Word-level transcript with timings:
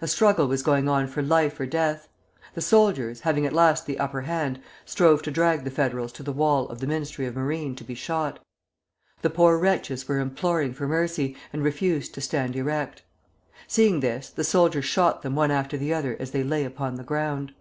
A 0.00 0.08
struggle 0.08 0.48
was 0.48 0.60
going 0.64 0.88
on 0.88 1.06
for 1.06 1.22
life 1.22 1.60
or 1.60 1.66
death. 1.66 2.08
The 2.54 2.60
soldiers, 2.60 3.20
having 3.20 3.46
at 3.46 3.52
last 3.52 3.86
the 3.86 3.96
upper 4.00 4.22
hand, 4.22 4.58
strove 4.84 5.22
to 5.22 5.30
drag 5.30 5.62
the 5.62 5.70
Federals 5.70 6.10
to 6.14 6.24
the 6.24 6.32
wall 6.32 6.66
of 6.68 6.80
the 6.80 6.86
Ministry 6.88 7.26
of 7.28 7.36
Marine 7.36 7.76
to 7.76 7.84
be 7.84 7.94
shot. 7.94 8.40
The 9.20 9.30
poor 9.30 9.56
wretches 9.56 10.08
were 10.08 10.18
imploring 10.18 10.72
for 10.72 10.88
mercy, 10.88 11.36
and 11.52 11.62
refused 11.62 12.12
to 12.14 12.20
stand 12.20 12.56
erect. 12.56 13.02
Seeing 13.68 14.00
this, 14.00 14.30
the 14.30 14.42
soldiers 14.42 14.86
shot 14.86 15.22
them 15.22 15.36
one 15.36 15.52
after 15.52 15.76
the 15.76 15.94
other 15.94 16.16
as 16.18 16.32
they 16.32 16.42
lay 16.42 16.64
upon 16.64 16.96
the 16.96 17.04
ground. 17.04 17.52